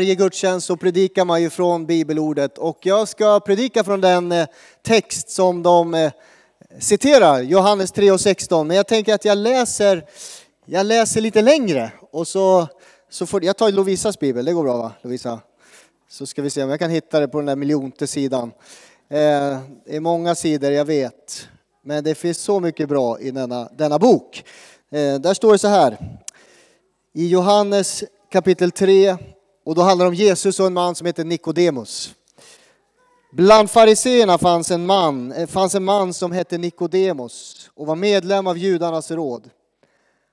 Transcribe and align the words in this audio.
Varje 0.00 0.14
gudstjänst 0.14 0.66
så 0.66 0.76
predikar 0.76 1.24
man 1.24 1.42
ju 1.42 1.50
från 1.50 1.86
bibelordet 1.86 2.58
och 2.58 2.78
jag 2.82 3.08
ska 3.08 3.40
predika 3.40 3.84
från 3.84 4.00
den 4.00 4.32
eh, 4.32 4.46
text 4.82 5.30
som 5.30 5.62
de 5.62 5.94
eh, 5.94 6.12
citerar, 6.78 7.40
Johannes 7.40 7.92
3 7.92 8.10
och 8.10 8.20
16. 8.20 8.66
Men 8.66 8.76
jag 8.76 8.86
tänker 8.86 9.14
att 9.14 9.24
jag 9.24 9.38
läser, 9.38 10.04
jag 10.66 10.86
läser 10.86 11.20
lite 11.20 11.42
längre 11.42 11.92
och 12.10 12.28
så, 12.28 12.68
så 13.10 13.26
får, 13.26 13.44
jag 13.44 13.56
tar 13.56 13.70
Lovisas 13.72 14.18
bibel, 14.18 14.44
det 14.44 14.52
går 14.52 14.62
bra 14.62 14.76
va 14.76 14.92
Lovisa? 15.02 15.40
Så 16.08 16.26
ska 16.26 16.42
vi 16.42 16.50
se 16.50 16.62
om 16.62 16.70
jag 16.70 16.78
kan 16.78 16.90
hitta 16.90 17.20
det 17.20 17.28
på 17.28 17.38
den 17.38 17.46
där 17.46 17.56
miljonte 17.56 18.06
sidan. 18.06 18.52
Eh, 19.10 19.58
det 19.86 19.96
är 19.96 20.00
många 20.00 20.34
sidor, 20.34 20.72
jag 20.72 20.84
vet. 20.84 21.48
Men 21.84 22.04
det 22.04 22.14
finns 22.14 22.38
så 22.38 22.60
mycket 22.60 22.88
bra 22.88 23.20
i 23.20 23.30
denna, 23.30 23.68
denna 23.78 23.98
bok. 23.98 24.44
Där 25.20 25.34
står 25.34 25.52
det 25.52 25.58
så 25.58 25.68
här. 25.68 25.98
I 27.14 27.28
Johannes 27.28 28.04
kapitel 28.32 28.70
3 28.70 29.16
och 29.64 29.74
då 29.74 29.82
handlar 29.82 30.04
det 30.04 30.08
om 30.08 30.14
Jesus 30.14 30.60
och 30.60 30.66
en 30.66 30.72
man 30.72 30.94
som 30.94 31.06
heter 31.06 31.24
Nikodemus. 31.24 32.14
Bland 33.32 33.70
fariseerna 33.70 34.38
fanns 34.38 34.70
en 34.70 34.86
man, 34.86 35.32
eh, 35.32 35.46
fanns 35.46 35.74
en 35.74 35.84
man 35.84 36.14
som 36.14 36.32
hette 36.32 36.58
Nikodemus 36.58 37.70
och 37.74 37.86
var 37.86 37.96
medlem 37.96 38.46
av 38.46 38.58
judarnas 38.58 39.10
råd. 39.10 39.50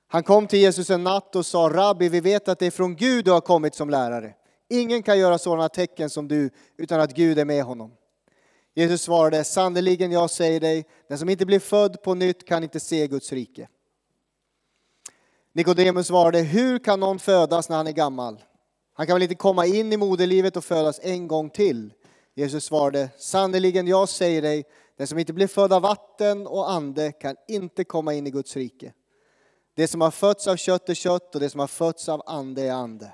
Han 0.07 0.23
kom 0.23 0.47
till 0.47 0.59
Jesus 0.59 0.89
en 0.89 1.03
natt 1.03 1.35
och 1.35 1.45
sa, 1.45 1.69
Rabbi, 1.69 2.09
vi 2.09 2.19
vet 2.19 2.47
att 2.47 2.59
det 2.59 2.65
är 2.65 2.71
från 2.71 2.95
Gud 2.95 3.25
du 3.25 3.31
har 3.31 3.41
kommit 3.41 3.75
som 3.75 3.89
lärare. 3.89 4.33
Ingen 4.69 5.03
kan 5.03 5.19
göra 5.19 5.37
sådana 5.37 5.69
tecken 5.69 6.09
som 6.09 6.27
du 6.27 6.49
utan 6.77 6.99
att 6.99 7.13
Gud 7.13 7.39
är 7.39 7.45
med 7.45 7.63
honom. 7.63 7.91
Jesus 8.75 9.01
svarade, 9.01 9.43
sannerligen 9.43 10.11
jag 10.11 10.29
säger 10.29 10.59
dig, 10.59 10.85
den 11.07 11.17
som 11.17 11.29
inte 11.29 11.45
blir 11.45 11.59
född 11.59 12.03
på 12.03 12.13
nytt 12.13 12.47
kan 12.47 12.63
inte 12.63 12.79
se 12.79 13.07
Guds 13.07 13.31
rike. 13.31 13.67
Nikodemus 15.53 16.07
svarade, 16.07 16.39
hur 16.39 16.79
kan 16.79 16.99
någon 16.99 17.19
födas 17.19 17.69
när 17.69 17.77
han 17.77 17.87
är 17.87 17.91
gammal? 17.91 18.39
Han 18.97 19.07
kan 19.07 19.15
väl 19.15 19.23
inte 19.23 19.35
komma 19.35 19.65
in 19.65 19.93
i 19.93 19.97
moderlivet 19.97 20.57
och 20.57 20.63
födas 20.63 20.99
en 21.03 21.27
gång 21.27 21.49
till? 21.49 21.93
Jesus 22.33 22.63
svarade, 22.63 23.09
sannerligen 23.17 23.87
jag 23.87 24.09
säger 24.09 24.41
dig, 24.41 24.65
den 24.97 25.07
som 25.07 25.19
inte 25.19 25.33
blir 25.33 25.47
född 25.47 25.73
av 25.73 25.81
vatten 25.81 26.47
och 26.47 26.71
ande 26.71 27.11
kan 27.11 27.35
inte 27.47 27.83
komma 27.83 28.13
in 28.13 28.27
i 28.27 28.31
Guds 28.31 28.55
rike. 28.55 28.93
Det 29.75 29.87
som 29.87 30.01
har 30.01 30.11
fötts 30.11 30.47
av 30.47 30.55
kött 30.55 30.89
är 30.89 30.93
kött 30.93 31.35
och 31.35 31.41
det 31.41 31.49
som 31.49 31.59
har 31.59 31.67
fötts 31.67 32.09
av 32.09 32.21
ande 32.25 32.61
är 32.61 32.71
ande. 32.71 33.11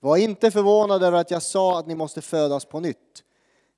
Var 0.00 0.16
inte 0.16 0.50
förvånad 0.50 1.02
över 1.02 1.18
att 1.18 1.30
jag 1.30 1.42
sa 1.42 1.78
att 1.78 1.86
ni 1.86 1.94
måste 1.94 2.20
födas 2.20 2.64
på 2.64 2.80
nytt. 2.80 3.24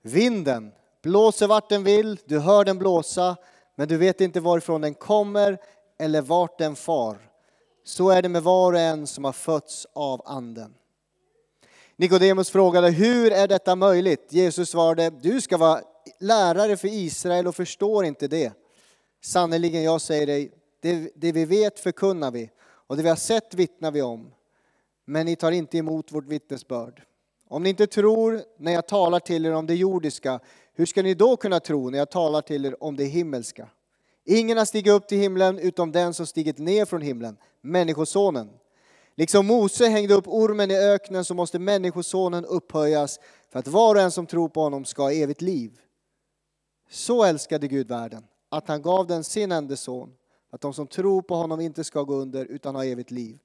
Vinden 0.02 0.72
blåser 1.02 1.46
vart 1.46 1.68
den 1.68 1.84
vill, 1.84 2.18
du 2.24 2.38
hör 2.38 2.64
den 2.64 2.78
blåsa, 2.78 3.36
men 3.74 3.88
du 3.88 3.96
vet 3.96 4.20
inte 4.20 4.41
varifrån 4.41 4.80
den 4.80 4.94
kommer 4.94 5.58
eller 5.98 6.22
vart 6.22 6.58
den 6.58 6.76
far. 6.76 7.30
Så 7.84 8.10
är 8.10 8.22
det 8.22 8.28
med 8.28 8.42
var 8.42 8.72
och 8.72 8.78
en 8.78 9.06
som 9.06 9.24
har 9.24 9.32
fötts 9.32 9.86
av 9.92 10.22
anden. 10.24 10.74
Nikodemus 11.98 12.50
frågade, 12.50 12.91
hur 12.91 13.33
är 13.33 13.48
detta 13.48 13.77
möjligt? 13.77 14.27
Jesus 14.28 14.70
svarade, 14.70 15.11
du 15.11 15.41
ska 15.41 15.56
vara 15.56 15.80
lärare 16.20 16.77
för 16.77 16.88
Israel 16.88 17.47
och 17.47 17.56
förstår 17.56 18.05
inte 18.05 18.28
det. 18.28 18.53
Sannerligen, 19.25 19.83
jag 19.83 20.00
säger 20.00 20.27
dig, 20.27 20.53
det, 20.83 21.11
det 21.14 21.33
vi 21.33 21.44
vet 21.44 21.80
förkunnar 21.80 22.30
vi 22.30 22.50
och 22.61 22.97
det 22.97 23.03
vi 23.03 23.08
har 23.08 23.16
sett 23.16 23.55
vittnar 23.55 23.91
vi 23.91 24.03
om. 24.03 24.30
Men 25.05 25.27
ni 25.27 25.36
tar 25.36 25.53
inte 25.53 25.78
emot 25.78 26.12
vårt 26.12 26.27
vittnesbörd. 26.27 27.03
Om 27.48 27.62
ni 27.62 27.69
inte 27.69 27.86
tror 27.86 28.42
när 28.58 28.72
jag 28.72 28.88
talar 28.88 29.20
till 29.20 29.47
er 29.47 29.53
om 29.53 29.66
det 29.66 29.75
jordiska, 29.75 30.41
hur 30.75 30.86
ska 30.86 31.03
ni 31.03 31.14
då 31.14 31.36
kunna 31.36 31.60
tro 31.60 31.91
när 31.91 31.98
jag 31.98 32.10
talar 32.10 32.41
till 32.41 32.64
er 32.64 32.83
om 32.83 32.97
det 32.97 33.05
himmelska? 33.05 33.69
Ingen 34.25 34.58
har 34.58 34.64
stigit 34.64 34.92
upp 34.92 35.08
till 35.08 35.19
himlen 35.19 35.58
utom 35.58 35.92
den 35.92 36.14
som 36.14 36.27
stigit 36.27 36.58
ner 36.58 36.84
från 36.84 37.03
himlen, 37.03 37.36
Människosonen. 37.60 38.50
Liksom 39.17 39.47
Mose 39.47 39.86
hängde 39.89 40.14
upp 40.14 40.28
ormen 40.28 40.70
i 40.70 40.77
öknen 40.77 41.25
så 41.25 41.34
måste 41.34 41.59
Människosonen 41.59 42.45
upphöjas 42.45 43.20
för 43.50 43.59
att 43.59 43.69
var 43.69 43.95
och 43.95 44.00
en 44.00 44.11
som 44.11 44.27
tror 44.27 44.48
på 44.48 44.61
honom 44.61 44.84
ska 44.84 45.03
ha 45.03 45.12
evigt 45.12 45.42
liv. 45.42 45.81
Så 46.91 47.25
älskade 47.25 47.69
Gud 47.69 47.89
världen, 47.89 48.25
att 48.48 48.69
han 48.69 48.83
gav 48.83 49.06
den 49.06 49.25
sin 49.25 49.53
enda 49.53 49.77
son, 49.77 50.12
att 50.50 50.60
de 50.60 50.75
som 50.75 50.87
tror 50.87 51.22
på 51.22 51.34
honom 51.34 51.60
inte 51.60 51.84
ska 51.84 52.03
gå 52.03 52.15
under 52.15 52.44
utan 52.44 52.75
ha 52.75 52.84
evigt 52.84 53.10
liv. 53.10 53.38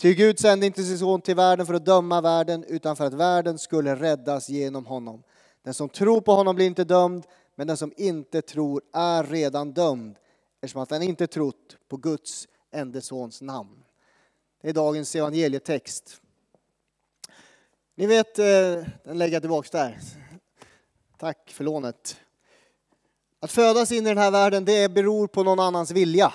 Ty 0.00 0.14
Gud 0.14 0.38
sände 0.38 0.66
inte 0.66 0.82
sin 0.82 0.98
son 0.98 1.20
till 1.20 1.34
världen 1.34 1.66
för 1.66 1.74
att 1.74 1.84
döma 1.84 2.20
världen, 2.20 2.64
utan 2.68 2.96
för 2.96 3.04
att 3.04 3.14
världen 3.14 3.58
skulle 3.58 3.96
räddas 3.96 4.48
genom 4.48 4.86
honom. 4.86 5.22
Den 5.62 5.74
som 5.74 5.88
tror 5.88 6.20
på 6.20 6.32
honom 6.32 6.56
blir 6.56 6.66
inte 6.66 6.84
dömd, 6.84 7.24
men 7.54 7.66
den 7.66 7.76
som 7.76 7.92
inte 7.96 8.42
tror 8.42 8.82
är 8.92 9.24
redan 9.24 9.72
dömd, 9.72 10.16
eftersom 10.60 10.82
att 10.82 10.90
han 10.90 11.02
inte 11.02 11.26
trott 11.26 11.76
på 11.88 11.96
Guds 11.96 12.48
enda 12.70 13.00
sons 13.00 13.42
namn. 13.42 13.84
Det 14.60 14.68
är 14.68 14.72
dagens 14.72 15.16
evangelietext. 15.16 16.20
Ni 17.94 18.06
vet, 18.06 18.38
eh, 18.38 18.44
den 19.04 19.18
lägger 19.18 19.32
jag 19.32 19.42
tillbaka 19.42 19.68
där. 19.78 19.98
Tack 21.18 21.50
för 21.50 21.64
lånet. 21.64 22.16
Att 23.40 23.52
födas 23.52 23.92
in 23.92 24.06
i 24.06 24.08
den 24.08 24.18
här 24.18 24.30
världen, 24.30 24.64
det 24.64 24.88
beror 24.88 25.26
på 25.26 25.42
någon 25.42 25.60
annans 25.60 25.90
vilja. 25.90 26.34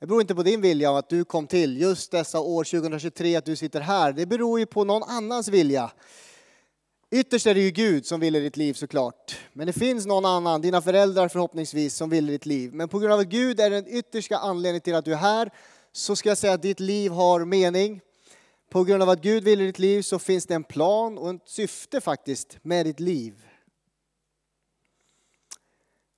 Det 0.00 0.06
beror 0.06 0.20
inte 0.20 0.34
på 0.34 0.42
din 0.42 0.60
vilja 0.60 0.98
att 0.98 1.08
du 1.08 1.24
kom 1.24 1.46
till 1.46 1.80
just 1.80 2.10
dessa 2.10 2.40
år 2.40 2.64
2023, 2.64 3.36
att 3.36 3.44
du 3.44 3.56
sitter 3.56 3.80
här. 3.80 4.12
Det 4.12 4.26
beror 4.26 4.58
ju 4.58 4.66
på 4.66 4.84
någon 4.84 5.02
annans 5.02 5.48
vilja. 5.48 5.92
Ytterst 7.10 7.46
är 7.46 7.54
det 7.54 7.60
ju 7.60 7.70
Gud 7.70 8.06
som 8.06 8.20
vill 8.20 8.36
i 8.36 8.40
ditt 8.40 8.56
liv 8.56 8.74
såklart. 8.74 9.36
Men 9.52 9.66
det 9.66 9.72
finns 9.72 10.06
någon 10.06 10.24
annan, 10.24 10.60
dina 10.60 10.82
föräldrar 10.82 11.28
förhoppningsvis, 11.28 11.94
som 11.94 12.10
vill 12.10 12.28
i 12.28 12.32
ditt 12.32 12.46
liv. 12.46 12.74
Men 12.74 12.88
på 12.88 12.98
grund 12.98 13.12
av 13.12 13.20
att 13.20 13.26
Gud 13.26 13.60
är 13.60 13.70
den 13.70 13.86
yttersta 13.88 14.38
anledningen 14.38 14.80
till 14.80 14.94
att 14.94 15.04
du 15.04 15.12
är 15.12 15.16
här 15.16 15.50
så 15.96 16.16
ska 16.16 16.28
jag 16.28 16.38
säga 16.38 16.52
att 16.52 16.62
ditt 16.62 16.80
liv 16.80 17.10
har 17.10 17.44
mening. 17.44 18.00
På 18.70 18.84
grund 18.84 19.02
av 19.02 19.08
att 19.08 19.22
Gud 19.22 19.44
vill 19.44 19.60
i 19.60 19.66
ditt 19.66 19.78
liv 19.78 20.02
så 20.02 20.18
finns 20.18 20.46
det 20.46 20.54
en 20.54 20.64
plan 20.64 21.18
och 21.18 21.30
ett 21.30 21.42
syfte 21.48 22.00
faktiskt 22.00 22.58
med 22.62 22.86
ditt 22.86 23.00
liv. 23.00 23.34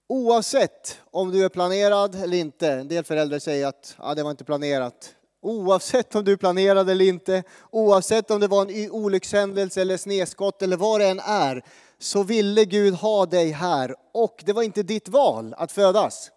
Oavsett 0.08 1.00
om 1.10 1.30
du 1.30 1.44
är 1.44 1.48
planerad 1.48 2.14
eller 2.14 2.36
inte, 2.38 2.72
en 2.72 2.88
del 2.88 3.04
föräldrar 3.04 3.38
säger 3.38 3.66
att 3.66 3.94
ah, 3.98 4.14
det 4.14 4.22
var 4.22 4.30
inte 4.30 4.44
planerat. 4.44 5.14
Oavsett 5.42 6.14
om 6.14 6.24
du 6.24 6.32
är 6.32 6.36
planerad 6.36 6.90
eller 6.90 7.04
inte, 7.04 7.42
oavsett 7.70 8.30
om 8.30 8.40
det 8.40 8.48
var 8.48 8.62
en 8.62 8.90
olyckshändelse 8.90 9.80
eller 9.80 9.96
snedskott 9.96 10.62
eller 10.62 10.76
vad 10.76 11.00
det 11.00 11.06
än 11.06 11.20
är, 11.20 11.64
så 11.98 12.22
ville 12.22 12.64
Gud 12.64 12.94
ha 12.94 13.26
dig 13.26 13.50
här 13.50 13.94
och 14.14 14.42
det 14.46 14.52
var 14.52 14.62
inte 14.62 14.82
ditt 14.82 15.08
val 15.08 15.54
att 15.58 15.72
födas. 15.72 16.30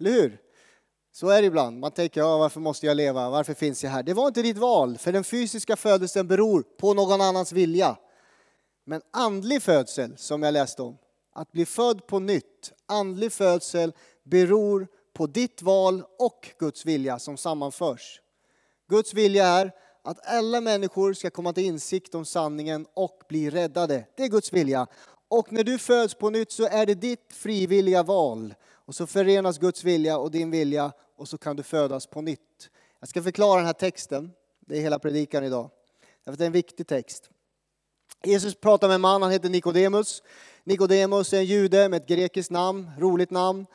Eller 0.00 0.10
hur? 0.10 0.47
Så 1.12 1.28
är 1.28 1.42
det 1.42 1.46
ibland. 1.46 1.80
Man 1.80 1.90
tänker, 1.90 2.20
ja, 2.20 2.38
varför 2.38 2.60
måste 2.60 2.86
jag 2.86 2.96
leva? 2.96 3.30
Varför 3.30 3.54
finns 3.54 3.84
jag 3.84 3.90
här? 3.90 4.02
Det 4.02 4.14
var 4.14 4.26
inte 4.26 4.42
ditt 4.42 4.58
val, 4.58 4.98
för 4.98 5.12
den 5.12 5.24
fysiska 5.24 5.76
födelsen 5.76 6.28
beror 6.28 6.62
på 6.62 6.94
någon 6.94 7.20
annans 7.20 7.52
vilja. 7.52 7.96
Men 8.84 9.02
andlig 9.10 9.62
födsel, 9.62 10.16
som 10.16 10.42
jag 10.42 10.52
läste 10.52 10.82
om, 10.82 10.98
att 11.34 11.52
bli 11.52 11.66
född 11.66 12.06
på 12.06 12.18
nytt, 12.18 12.72
andlig 12.86 13.32
födsel 13.32 13.92
beror 14.24 14.88
på 15.12 15.26
ditt 15.26 15.62
val 15.62 16.02
och 16.18 16.48
Guds 16.58 16.86
vilja 16.86 17.18
som 17.18 17.36
sammanförs. 17.36 18.20
Guds 18.88 19.14
vilja 19.14 19.46
är 19.46 19.72
att 20.04 20.26
alla 20.26 20.60
människor 20.60 21.12
ska 21.12 21.30
komma 21.30 21.52
till 21.52 21.64
insikt 21.64 22.14
om 22.14 22.24
sanningen 22.24 22.86
och 22.94 23.22
bli 23.28 23.50
räddade. 23.50 24.04
Det 24.16 24.22
är 24.22 24.28
Guds 24.28 24.52
vilja. 24.52 24.86
Och 25.28 25.52
när 25.52 25.64
du 25.64 25.78
föds 25.78 26.14
på 26.14 26.30
nytt 26.30 26.52
så 26.52 26.66
är 26.66 26.86
det 26.86 26.94
ditt 26.94 27.32
frivilliga 27.32 28.02
val. 28.02 28.54
Och 28.88 28.94
så 28.94 29.06
förenas 29.06 29.58
Guds 29.58 29.84
vilja 29.84 30.18
och 30.18 30.30
din 30.30 30.50
vilja 30.50 30.92
och 31.16 31.28
så 31.28 31.38
kan 31.38 31.56
du 31.56 31.62
födas 31.62 32.06
på 32.06 32.20
nytt. 32.20 32.70
Jag 33.00 33.08
ska 33.08 33.22
förklara 33.22 33.56
den 33.56 33.66
här 33.66 33.72
texten, 33.72 34.30
det 34.66 34.76
är 34.76 34.80
hela 34.80 34.98
predikan 34.98 35.44
idag. 35.44 35.70
Därför 36.24 36.32
att 36.32 36.38
det 36.38 36.44
är 36.44 36.46
en 36.46 36.52
viktig 36.52 36.86
text. 36.86 37.30
Jesus 38.24 38.54
pratar 38.54 38.88
med 38.88 38.94
en 38.94 39.00
man, 39.00 39.22
han 39.22 39.30
heter 39.30 39.48
Nikodemus. 39.48 40.22
Nikodemus 40.64 41.32
är 41.32 41.38
en 41.38 41.44
jude 41.44 41.88
med 41.88 42.02
ett 42.02 42.08
grekiskt 42.08 42.50
namn, 42.50 42.90
roligt 42.98 43.30
namn. 43.30 43.66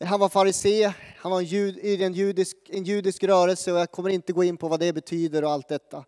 Han 0.00 0.20
var 0.20 0.28
farisé, 0.28 0.92
han 1.18 1.32
var 1.32 1.38
en 1.38 1.46
jud, 1.46 1.78
i 1.78 2.04
en 2.04 2.12
judisk, 2.12 2.56
en 2.68 2.84
judisk 2.84 3.24
rörelse 3.24 3.72
och 3.72 3.78
jag 3.78 3.90
kommer 3.90 4.10
inte 4.10 4.32
gå 4.32 4.44
in 4.44 4.56
på 4.56 4.68
vad 4.68 4.80
det 4.80 4.92
betyder 4.92 5.44
och 5.44 5.50
allt 5.50 5.68
detta. 5.68 6.04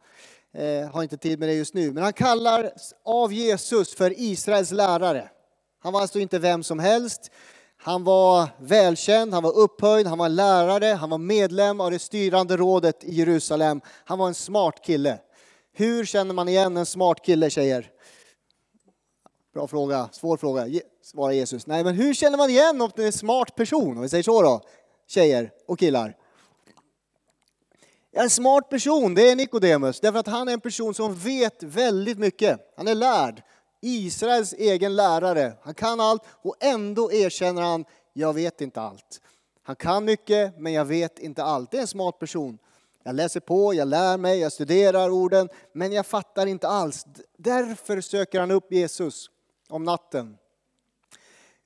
Jag 0.53 0.81
eh, 0.81 0.91
har 0.91 1.03
inte 1.03 1.17
tid 1.17 1.39
med 1.39 1.49
det 1.49 1.55
just 1.55 1.75
nu. 1.75 1.93
Men 1.93 2.03
han 2.03 2.13
kallar 2.13 2.71
av 3.05 3.33
Jesus 3.33 3.95
för 3.95 4.21
Israels 4.21 4.71
lärare. 4.71 5.31
Han 5.79 5.93
var 5.93 6.01
alltså 6.01 6.19
inte 6.19 6.39
vem 6.39 6.63
som 6.63 6.79
helst. 6.79 7.31
Han 7.81 8.05
var 8.05 8.49
välkänd, 8.59 9.35
han 9.35 9.43
var 9.43 9.57
upphöjd, 9.57 10.07
han 10.07 10.19
var 10.19 10.29
lärare, 10.29 10.87
han 10.87 11.11
var 11.11 11.19
medlem 11.19 11.81
av 11.81 11.91
det 11.91 11.99
styrande 11.99 12.57
rådet 12.57 13.05
i 13.05 13.15
Jerusalem. 13.15 13.81
Han 14.05 14.19
var 14.19 14.29
en 14.29 14.35
smart 14.35 14.85
kille. 14.85 15.21
Hur 15.73 16.05
känner 16.05 16.35
man 16.35 16.49
igen 16.49 16.77
en 16.77 16.87
smart 16.87 17.25
kille, 17.25 17.51
tjejer? 17.51 17.91
Bra 19.55 19.67
fråga, 19.67 20.09
svår 20.13 20.37
fråga, 20.37 20.67
svarar 21.03 21.33
Jesus. 21.33 21.67
Nej, 21.67 21.85
men 21.85 21.95
hur 21.95 22.15
känner 22.15 22.39
man 22.39 22.51
igen 22.51 22.81
om 22.81 22.91
det 22.97 23.03
är 23.03 23.07
en 23.07 23.13
smart 23.13 23.57
person? 23.57 23.97
Om 23.97 24.03
vi 24.03 24.09
säger 24.09 24.23
så 24.23 24.43
då, 24.43 24.61
tjejer 25.09 25.51
och 25.67 25.79
killar. 25.79 26.17
En 28.13 28.31
smart 28.31 28.71
person, 28.71 29.15
det 29.15 29.31
är 29.31 29.37
Nikodemus, 29.37 30.01
därför 30.01 30.19
att 30.19 30.27
han 30.27 30.49
är 30.49 30.53
en 30.53 30.61
person 30.61 30.95
som 30.95 31.15
vet 31.15 31.63
väldigt 31.63 32.19
mycket. 32.19 32.61
Han 32.77 32.89
är 32.89 32.95
lärd, 32.95 33.43
Israels 33.81 34.53
egen 34.53 34.97
lärare. 34.97 35.53
Han 35.63 35.75
kan 35.75 36.01
allt 36.01 36.23
och 36.31 36.57
ändå 36.61 37.13
erkänner 37.13 37.63
han, 37.63 37.85
jag 38.13 38.33
vet 38.33 38.61
inte 38.61 38.81
allt. 38.81 39.21
Han 39.63 39.77
kan 39.77 40.05
mycket, 40.05 40.59
men 40.59 40.73
jag 40.73 40.85
vet 40.85 41.19
inte 41.19 41.43
allt. 41.43 41.71
Det 41.71 41.77
är 41.77 41.81
en 41.81 41.87
smart 41.87 42.19
person. 42.19 42.59
jag 43.03 43.15
läser 43.15 43.41
på, 43.41 43.75
jag 43.75 43.89
lär 43.89 44.17
mig, 44.17 44.39
jag 44.39 44.53
studerar 44.53 45.11
orden, 45.11 45.49
men 45.73 45.93
jag 45.93 46.07
fattar 46.07 46.47
inte 46.47 46.69
alls. 46.69 47.07
Därför 47.37 48.01
söker 48.01 48.41
han 48.41 48.51
upp 48.51 48.73
Jesus 48.73 49.31
om 49.69 49.85
natten. 49.85 50.39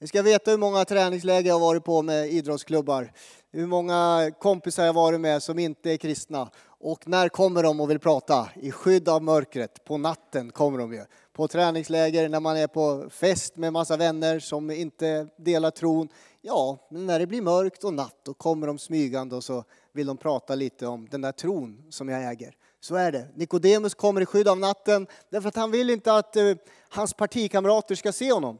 Ni 0.03 0.09
ska 0.09 0.23
veta 0.23 0.51
hur 0.51 0.59
många 0.59 0.85
träningsläger 0.85 1.49
jag 1.49 1.55
har 1.55 1.61
varit 1.61 1.85
på 1.85 2.03
med 2.03 2.33
idrottsklubbar. 2.33 3.13
Hur 3.51 3.67
många 3.67 4.31
kompisar 4.39 4.85
jag 4.85 4.93
har 4.93 5.03
varit 5.03 5.21
med 5.21 5.43
som 5.43 5.59
inte 5.59 5.91
är 5.91 5.97
kristna. 5.97 6.51
Och 6.85 7.09
när 7.09 7.29
kommer 7.29 7.63
de 7.63 7.81
och 7.81 7.91
vill 7.91 7.99
prata? 7.99 8.49
I 8.55 8.71
skydd 8.71 9.09
av 9.09 9.23
mörkret. 9.23 9.85
På 9.85 9.99
natten 9.99 10.51
kommer 10.51 10.79
de 10.79 10.93
ju. 10.93 11.05
På 11.33 11.49
träningsläger, 11.49 12.29
när 12.29 12.41
man 12.41 12.57
är 12.57 12.67
på 12.67 13.11
fest 13.11 13.57
med 13.57 13.73
massa 13.73 13.97
vänner 13.97 14.39
som 14.39 14.71
inte 14.71 15.29
delar 15.37 15.71
tron. 15.71 16.09
Ja, 16.41 16.89
men 16.91 17.07
när 17.07 17.19
det 17.19 17.27
blir 17.27 17.43
mörkt 17.43 17.85
och 17.85 17.95
natt 17.95 18.17
då 18.23 18.35
kommer 18.35 18.67
de 18.67 18.79
smygande 18.79 19.37
och 19.37 19.45
så 19.45 19.65
vill 19.93 20.07
de 20.07 20.17
prata 20.17 20.55
lite 20.55 20.87
om 20.87 21.09
den 21.11 21.21
där 21.21 21.33
tron 21.33 21.83
som 21.91 22.09
jag 22.09 22.31
äger. 22.31 22.55
Så 22.81 22.95
är 22.95 23.13
det. 23.13 23.29
Nikodemus 23.35 23.95
kommer 23.95 24.21
i 24.21 24.27
skydd 24.27 24.49
av 24.49 24.59
natten 24.59 25.07
därför 25.31 25.49
att 25.49 25.57
han 25.57 25.71
vill 25.71 25.91
inte 25.91 26.15
att 26.15 26.37
eh, 26.37 26.55
hans 26.89 27.15
partikamrater 27.15 27.95
ska 27.95 28.13
se 28.13 28.33
honom. 28.33 28.59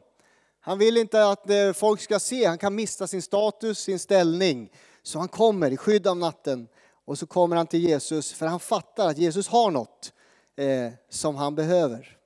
Han 0.59 0.77
vill 0.77 0.97
inte 0.97 1.25
att 1.27 1.49
eh, 1.49 1.73
folk 1.73 2.01
ska 2.01 2.19
se, 2.19 2.45
han 2.45 2.57
kan 2.57 2.75
mista 2.75 3.07
sin 3.07 3.21
status, 3.21 3.79
sin 3.79 3.99
ställning. 3.99 4.69
Så 5.01 5.19
han 5.19 5.27
kommer 5.27 5.71
i 5.71 5.77
skydd 5.77 6.07
av 6.07 6.17
natten 6.17 6.67
och 7.05 7.19
så 7.19 7.25
kommer 7.25 7.55
han 7.55 7.67
till 7.67 7.79
Jesus 7.79 8.33
för 8.33 8.45
han 8.45 8.59
fattar 8.59 9.09
att 9.09 9.17
Jesus 9.17 9.47
har 9.47 9.71
något 9.71 10.13
eh, 10.55 10.91
som 11.09 11.35
han 11.35 11.55
behöver. 11.55 12.17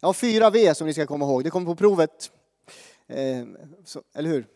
Jag 0.00 0.08
har 0.08 0.14
fyra 0.14 0.50
V 0.50 0.74
som 0.74 0.86
ni 0.86 0.94
ska 0.94 1.06
komma 1.06 1.24
ihåg, 1.24 1.44
det 1.44 1.50
kommer 1.50 1.66
på 1.66 1.76
provet. 1.76 2.30
Eh, 3.06 3.44
så, 3.84 4.02
eller 4.14 4.30
hur? 4.30 4.46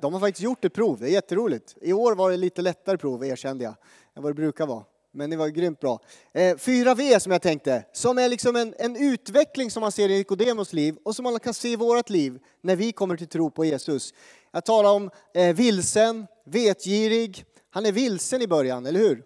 De 0.00 0.12
har 0.12 0.20
faktiskt 0.20 0.42
gjort 0.42 0.64
ett 0.64 0.74
prov, 0.74 0.98
det 1.00 1.06
är 1.06 1.12
jätteroligt. 1.12 1.76
I 1.80 1.92
år 1.92 2.14
var 2.14 2.30
det 2.30 2.36
lite 2.36 2.62
lättare 2.62 2.96
prov 2.96 3.24
erkände 3.24 3.64
jag, 3.64 3.74
än 4.14 4.22
vad 4.22 4.30
det 4.30 4.34
brukar 4.34 4.66
vara. 4.66 4.84
Men 5.14 5.30
det 5.30 5.36
var 5.36 5.48
grymt 5.48 5.80
bra. 5.80 6.00
Eh, 6.32 6.56
4V 6.56 7.18
som 7.18 7.32
jag 7.32 7.42
tänkte, 7.42 7.84
som 7.92 8.18
är 8.18 8.28
liksom 8.28 8.56
en, 8.56 8.74
en 8.78 8.96
utveckling 8.96 9.70
som 9.70 9.80
man 9.80 9.92
ser 9.92 10.08
i 10.08 10.18
Nikodemos 10.18 10.72
liv 10.72 10.96
och 11.04 11.16
som 11.16 11.22
man 11.22 11.40
kan 11.40 11.54
se 11.54 11.68
i 11.68 11.76
vårt 11.76 12.10
liv 12.10 12.38
när 12.60 12.76
vi 12.76 12.92
kommer 12.92 13.16
till 13.16 13.28
tro 13.28 13.50
på 13.50 13.64
Jesus. 13.64 14.14
Jag 14.50 14.64
talar 14.64 14.92
om 14.92 15.10
eh, 15.34 15.56
vilsen, 15.56 16.26
vetgirig. 16.44 17.44
Han 17.74 17.86
är 17.86 17.92
vilsen 17.92 18.42
i 18.42 18.46
början, 18.46 18.86
eller 18.86 19.00
hur? 19.00 19.24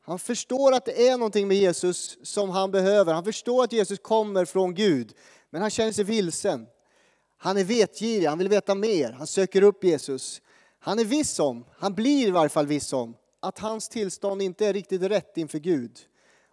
Han 0.00 0.18
förstår 0.18 0.72
att 0.72 0.84
det 0.84 1.08
är 1.08 1.18
någonting 1.18 1.48
med 1.48 1.56
Jesus 1.56 2.18
som 2.22 2.50
han 2.50 2.70
behöver. 2.70 3.14
Han 3.14 3.24
förstår 3.24 3.64
att 3.64 3.72
Jesus 3.72 3.98
kommer 3.98 4.44
från 4.44 4.74
Gud, 4.74 5.12
men 5.50 5.60
han 5.60 5.70
känner 5.70 5.92
sig 5.92 6.04
vilsen. 6.04 6.66
Han 7.36 7.56
är 7.56 7.64
vetgirig, 7.64 8.26
han 8.26 8.38
vill 8.38 8.48
veta 8.48 8.74
mer, 8.74 9.12
han 9.12 9.26
söker 9.26 9.62
upp 9.62 9.84
Jesus. 9.84 10.42
Han 10.78 10.98
är 10.98 11.04
viss 11.04 11.38
om, 11.38 11.64
han 11.78 11.94
blir 11.94 12.28
i 12.28 12.30
varje 12.30 12.48
fall 12.48 12.66
viss 12.66 12.92
om, 12.92 13.14
att 13.40 13.58
hans 13.58 13.88
tillstånd 13.88 14.42
inte 14.42 14.66
är 14.66 14.72
riktigt 14.72 15.02
rätt 15.02 15.36
inför 15.36 15.58
Gud. 15.58 15.98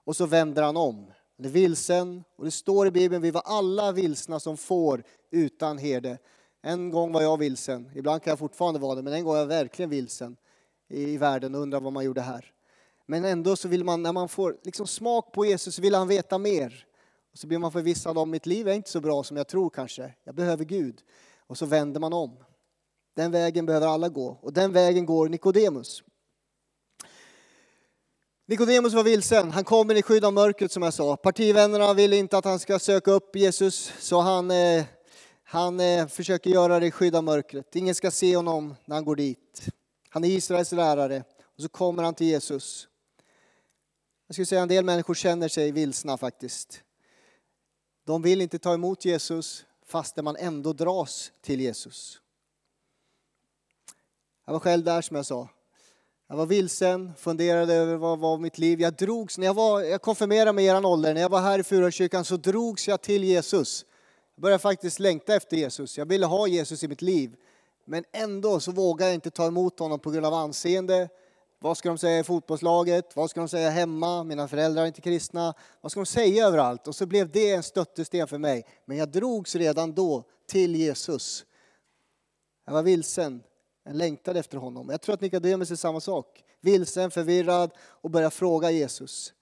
Och 0.05 0.15
så 0.15 0.25
vänder 0.25 0.63
han 0.63 0.77
om. 0.77 1.11
Han 1.37 1.45
är 1.45 1.49
vilsen 1.49 2.23
och 2.37 2.45
det 2.45 2.51
står 2.51 2.87
i 2.87 2.91
Bibeln, 2.91 3.21
vi 3.21 3.31
var 3.31 3.41
alla 3.45 3.91
vilsna 3.91 4.39
som 4.39 4.57
får 4.57 5.03
utan 5.31 5.77
herde. 5.77 6.17
En 6.61 6.89
gång 6.89 7.11
var 7.11 7.21
jag 7.21 7.37
vilsen, 7.37 7.91
ibland 7.95 8.23
kan 8.23 8.31
jag 8.31 8.39
fortfarande 8.39 8.79
vara 8.79 8.95
det, 8.95 9.01
men 9.01 9.13
en 9.13 9.23
gång 9.23 9.33
var 9.33 9.39
jag 9.39 9.47
verkligen 9.47 9.89
vilsen 9.89 10.37
i 10.89 11.17
världen 11.17 11.55
och 11.55 11.61
undrar 11.61 11.79
vad 11.79 11.93
man 11.93 12.05
gjorde 12.05 12.21
här. 12.21 12.51
Men 13.05 13.25
ändå 13.25 13.55
så 13.55 13.67
vill 13.67 13.83
man, 13.83 14.03
när 14.03 14.11
man 14.11 14.29
får 14.29 14.57
liksom 14.63 14.87
smak 14.87 15.31
på 15.31 15.45
Jesus, 15.45 15.75
så 15.75 15.81
vill 15.81 15.95
han 15.95 16.07
veta 16.07 16.37
mer. 16.37 16.85
Och 17.31 17.37
så 17.37 17.47
blir 17.47 17.57
man 17.57 17.71
förvissad 17.71 18.17
om 18.17 18.31
mitt 18.31 18.45
liv 18.45 18.67
är 18.67 18.73
inte 18.73 18.89
så 18.89 19.01
bra 19.01 19.23
som 19.23 19.37
jag 19.37 19.47
tror 19.47 19.69
kanske. 19.69 20.13
Jag 20.23 20.35
behöver 20.35 20.65
Gud. 20.65 21.01
Och 21.47 21.57
så 21.57 21.65
vänder 21.65 21.99
man 21.99 22.13
om. 22.13 22.37
Den 23.15 23.31
vägen 23.31 23.65
behöver 23.65 23.87
alla 23.87 24.09
gå. 24.09 24.37
Och 24.41 24.53
den 24.53 24.73
vägen 24.73 25.05
går 25.05 25.29
Nikodemus. 25.29 26.03
Nikodemus 28.47 28.93
var 28.93 29.03
vilsen. 29.03 29.51
Han 29.51 29.63
kommer 29.63 29.95
i 29.95 30.01
skydd 30.01 30.25
av 30.25 30.33
mörkret 30.33 30.71
som 30.71 30.83
jag 30.83 30.93
sa. 30.93 31.15
Partivännerna 31.15 31.93
vill 31.93 32.13
inte 32.13 32.37
att 32.37 32.45
han 32.45 32.59
ska 32.59 32.79
söka 32.79 33.11
upp 33.11 33.35
Jesus 33.35 33.93
så 33.99 34.19
han, 34.19 34.51
eh, 34.51 34.83
han 35.43 35.79
eh, 35.79 36.07
försöker 36.07 36.49
göra 36.49 36.79
det 36.79 36.87
i 36.87 36.91
skydd 36.91 37.15
av 37.15 37.23
mörkret. 37.23 37.75
Ingen 37.75 37.95
ska 37.95 38.11
se 38.11 38.35
honom 38.35 38.75
när 38.85 38.95
han 38.95 39.05
går 39.05 39.15
dit. 39.15 39.67
Han 40.09 40.23
är 40.23 40.27
Israels 40.27 40.71
lärare 40.71 41.23
och 41.43 41.61
så 41.61 41.69
kommer 41.69 42.03
han 42.03 42.15
till 42.15 42.27
Jesus. 42.27 42.87
Jag 44.27 44.35
skulle 44.35 44.45
säga 44.45 44.61
en 44.61 44.67
del 44.67 44.85
människor 44.85 45.13
känner 45.13 45.47
sig 45.47 45.71
vilsna 45.71 46.17
faktiskt. 46.17 46.83
De 48.05 48.21
vill 48.21 48.41
inte 48.41 48.59
ta 48.59 48.73
emot 48.73 49.05
Jesus 49.05 49.65
fastän 49.85 50.25
man 50.25 50.35
ändå 50.35 50.73
dras 50.73 51.31
till 51.41 51.61
Jesus. 51.61 52.21
Jag 54.45 54.53
var 54.53 54.59
själv 54.59 54.83
där 54.83 55.01
som 55.01 55.15
jag 55.15 55.25
sa. 55.25 55.49
Jag 56.29 56.37
var 56.37 56.45
vilsen, 56.45 57.13
funderade 57.17 57.73
över 57.73 57.95
vad 57.95 58.19
var 58.19 58.37
mitt 58.37 58.57
liv. 58.57 58.81
Jag 58.81 58.93
drogs, 58.93 59.37
när 59.37 59.45
jag, 59.45 59.53
var, 59.53 59.81
jag 59.81 60.01
konfirmerade 60.01 60.53
mig 60.53 60.65
i 60.65 60.67
er 60.67 60.85
ålder, 60.85 61.13
när 61.13 61.21
jag 61.21 61.29
var 61.29 61.41
här 61.41 61.59
i 61.59 61.63
Furakyrkan 61.63 62.25
så 62.25 62.37
drogs 62.37 62.87
jag 62.87 63.01
till 63.01 63.23
Jesus. 63.23 63.85
Jag 64.35 64.41
började 64.41 64.59
faktiskt 64.59 64.99
längta 64.99 65.35
efter 65.35 65.57
Jesus. 65.57 65.97
Jag 65.97 66.05
ville 66.05 66.25
ha 66.25 66.47
Jesus 66.47 66.83
i 66.83 66.87
mitt 66.87 67.01
liv. 67.01 67.35
Men 67.89 68.03
ändå 68.11 68.59
så 68.59 68.71
vågar 68.71 69.05
jag 69.05 69.15
inte 69.15 69.31
ta 69.31 69.47
emot 69.47 69.79
honom 69.79 69.99
på 69.99 70.11
grund 70.11 70.25
av 70.25 70.33
anseende. 70.33 71.09
Vad 71.59 71.77
ska 71.77 71.89
de 71.89 71.97
säga 71.97 72.19
i 72.19 72.23
fotbollslaget? 72.23 73.15
Vad 73.15 73.29
ska 73.29 73.39
de 73.39 73.49
säga 73.49 73.69
hemma? 73.69 74.23
Mina 74.23 74.47
föräldrar 74.47 74.83
är 74.83 74.87
inte 74.87 75.01
kristna. 75.01 75.53
Vad 75.81 75.91
ska 75.91 75.99
de 75.99 76.05
säga 76.05 76.47
överallt? 76.47 76.87
Och 76.87 76.95
så 76.95 77.05
blev 77.05 77.31
det 77.31 77.51
en 77.51 77.63
stöttesten 77.63 78.27
för 78.27 78.37
mig. 78.37 78.65
Men 78.85 78.97
jag 78.97 79.09
drogs 79.09 79.55
redan 79.55 79.93
då 79.93 80.23
till 80.47 80.75
Jesus. 80.75 81.45
Jag 82.65 82.73
var 82.73 82.83
vilsen. 82.83 83.43
Jag 83.83 83.95
längtade 83.95 84.39
efter 84.39 84.57
honom. 84.57 84.89
Jag 84.89 85.01
tror 85.01 85.13
att 85.13 85.21
Nikodemus 85.21 85.71
är 85.71 85.75
samma 85.75 85.99
sak. 85.99 86.43
Vilsen, 86.61 87.11
förvirrad 87.11 87.71
och 87.77 88.09
börjar 88.09 88.29
fråga 88.29 88.71
Jesus. 88.71 89.33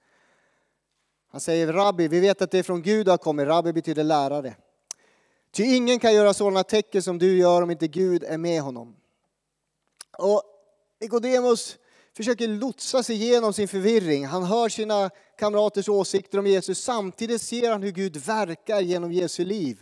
Han 1.31 1.41
säger 1.41 1.73
Rabbi, 1.73 2.07
vi 2.07 2.19
vet 2.19 2.41
att 2.41 2.51
det 2.51 2.59
är 2.59 2.63
från 2.63 2.81
Gud 2.81 3.05
du 3.05 3.11
har 3.11 3.17
kommit. 3.17 3.47
Rabbi 3.47 3.73
betyder 3.73 4.03
lärare. 4.03 4.55
Ty 5.55 5.63
ingen 5.63 5.99
kan 5.99 6.13
göra 6.13 6.33
sådana 6.33 6.63
tecken 6.63 7.03
som 7.03 7.17
du 7.17 7.37
gör 7.37 7.61
om 7.61 7.71
inte 7.71 7.87
Gud 7.87 8.23
är 8.23 8.37
med 8.37 8.61
honom. 8.61 8.95
Och 10.17 10.43
Nikodemus 11.01 11.77
försöker 12.17 12.47
lotsa 12.47 13.03
sig 13.03 13.15
igenom 13.15 13.53
sin 13.53 13.67
förvirring. 13.67 14.25
Han 14.25 14.43
hör 14.43 14.69
sina 14.69 15.09
kamraters 15.37 15.89
åsikter 15.89 16.39
om 16.39 16.47
Jesus. 16.47 16.83
Samtidigt 16.83 17.41
ser 17.41 17.71
han 17.71 17.83
hur 17.83 17.91
Gud 17.91 18.17
verkar 18.17 18.81
genom 18.81 19.11
Jesu 19.11 19.45
liv. 19.45 19.81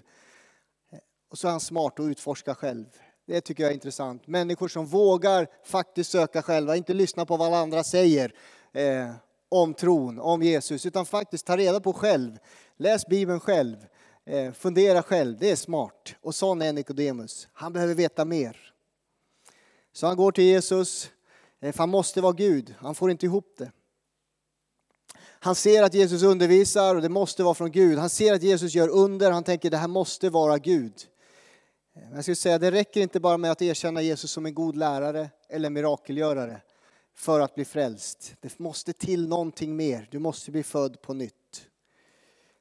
Och 1.30 1.38
så 1.38 1.48
är 1.48 1.52
han 1.52 1.60
smart 1.60 2.00
och 2.00 2.06
utforskar 2.06 2.54
själv. 2.54 2.86
Det 3.28 3.42
tycker 3.42 3.64
jag 3.64 3.70
är 3.70 3.74
intressant. 3.74 4.28
Människor 4.28 4.68
som 4.68 4.86
vågar 4.86 5.48
faktiskt 5.64 6.12
söka 6.12 6.42
själva, 6.42 6.76
inte 6.76 6.94
lyssna 6.94 7.26
på 7.26 7.38
vad 7.38 7.48
alla 7.48 7.58
andra 7.58 7.84
säger 7.84 8.34
eh, 8.74 9.10
om 9.50 9.74
tron, 9.74 10.20
om 10.20 10.42
Jesus, 10.42 10.86
utan 10.86 11.06
faktiskt 11.06 11.46
ta 11.46 11.58
reda 11.58 11.80
på 11.80 11.94
själv. 11.94 12.38
Läs 12.78 13.06
Bibeln 13.08 13.40
själv, 13.40 13.76
Eh, 14.26 14.54
fundera 14.54 15.04
själv. 15.04 15.38
Det 15.40 15.52
är 15.52 15.56
smart. 15.56 16.16
Och 16.22 16.36
sån 16.36 16.62
är 16.62 16.74
Nikodemus. 16.74 17.48
Han 17.54 17.74
behöver 17.74 17.96
veta 17.96 18.26
mer. 18.26 18.74
Så 19.94 20.08
han 20.08 20.18
går 20.18 20.32
till 20.32 20.44
Jesus, 20.44 21.12
eh, 21.60 21.72
för 21.72 21.80
han 21.80 21.90
måste 21.90 22.22
vara 22.22 22.34
Gud. 22.34 22.76
Han 22.78 22.96
får 22.96 23.12
inte 23.12 23.26
ihop 23.26 23.56
det. 23.58 23.72
Han 25.20 25.56
ser 25.56 25.84
att 25.84 25.94
Jesus 25.94 26.24
undervisar 26.24 26.96
och 26.96 27.02
det 27.02 27.10
måste 27.10 27.44
vara 27.44 27.54
från 27.54 27.72
Gud. 27.72 27.98
Han 27.98 28.10
ser 28.10 28.34
att 28.34 28.44
Jesus 28.44 28.76
gör 28.76 28.90
under, 28.90 29.32
han 29.32 29.44
tänker 29.44 29.70
det 29.70 29.78
här 29.78 29.88
måste 29.88 30.30
vara 30.30 30.58
Gud. 30.58 30.94
Eh, 31.96 32.16
jag 32.16 32.24
skulle 32.24 32.36
säga 32.36 32.60
det 32.60 32.72
räcker 32.72 33.02
inte 33.02 33.20
bara 33.20 33.38
med 33.38 33.52
att 33.52 33.62
erkänna 33.62 34.02
Jesus 34.02 34.32
som 34.32 34.46
en 34.46 34.54
god 34.54 34.76
lärare 34.76 35.30
eller 35.50 35.70
mirakelgörare 35.70 36.62
för 37.16 37.40
att 37.40 37.56
bli 37.56 37.66
frälst. 37.66 38.36
Det 38.40 38.60
måste 38.60 38.94
till 38.94 39.28
någonting 39.28 39.76
mer. 39.76 40.08
Du 40.12 40.20
måste 40.20 40.52
bli 40.52 40.64
född 40.64 41.02
på 41.02 41.14
nytt. 41.14 41.68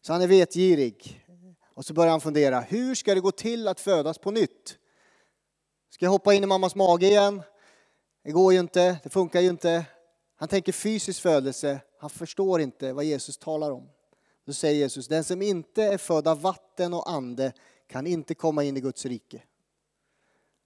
Så 0.02 0.12
han 0.12 0.23
är 0.23 0.26
vetgirig. 0.26 1.22
Och 1.75 1.85
så 1.85 1.95
börjar 1.95 2.11
han 2.11 2.21
fundera, 2.21 2.61
hur 2.61 2.95
ska 2.95 3.14
det 3.14 3.21
gå 3.21 3.31
till 3.31 3.69
att 3.69 3.81
födas 3.81 4.19
på 4.19 4.31
nytt? 4.31 4.79
Ska 5.91 6.05
jag 6.07 6.11
hoppa 6.11 6.35
in 6.35 6.45
i 6.45 6.47
mammas 6.47 6.75
mage 6.75 7.07
igen? 7.07 7.43
Det 8.25 8.33
går 8.33 8.52
ju 8.52 8.61
inte, 8.61 9.00
det 9.02 9.11
funkar 9.11 9.41
ju 9.41 9.49
inte. 9.49 9.85
Han 10.37 10.49
tänker 10.49 10.73
fysisk 10.73 11.23
födelse, 11.23 11.81
han 11.99 12.11
förstår 12.11 12.61
inte 12.61 12.93
vad 12.93 13.05
Jesus 13.05 13.38
talar 13.38 13.71
om. 13.71 13.88
Då 14.47 14.52
säger 14.52 14.75
Jesus, 14.75 15.09
den 15.09 15.25
som 15.25 15.43
inte 15.43 15.83
är 15.83 15.99
född 15.99 16.29
av 16.29 16.41
vatten 16.41 16.95
och 16.95 17.11
ande 17.11 17.52
kan 17.87 18.07
inte 18.07 18.35
komma 18.35 18.64
in 18.64 18.76
i 18.76 18.81
Guds 18.81 19.07
rike. 19.07 19.43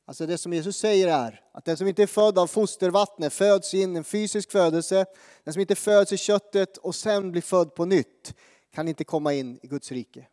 Alltså 0.05 0.27
det 0.27 0.39
som 0.39 0.53
Jesus 0.53 0.77
säger 0.77 1.09
är 1.09 1.43
att 1.53 1.65
den 1.65 1.77
som 1.77 1.87
inte 1.87 2.03
är 2.03 2.07
född 2.07 2.39
av 2.39 2.47
fostervattnet 2.47 3.33
föds 3.33 3.75
in 3.75 3.97
en 3.97 4.05
fysisk 4.05 4.51
födelse. 4.51 5.07
Den 5.45 5.53
som 5.53 5.61
inte 5.61 5.75
föds 5.75 6.13
i 6.13 6.17
köttet 6.17 6.77
och 6.77 6.95
sen 6.95 7.33
blir 7.33 7.43
född 7.43 7.75
på 7.75 7.85
nytt 7.85 8.35
kan 8.75 8.89
inte 8.89 9.05
komma 9.05 9.33
in 9.33 9.59
i 9.63 9.67
Guds 9.67 9.93
rike. 9.93 10.27